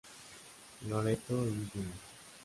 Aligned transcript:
Loreto 0.89 1.35
y 1.45 1.69
Jr. 1.71 1.93